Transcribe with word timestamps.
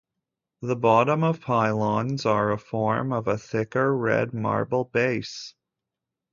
The 0.63 0.75
bottom 0.75 1.23
of 1.23 1.41
Pylons 1.41 2.25
are 2.25 2.51
a 2.51 2.57
form 2.57 3.13
of 3.13 3.27
a 3.27 3.37
thicker 3.37 3.95
red 3.95 4.33
marble 4.33 4.85
base. 4.85 5.53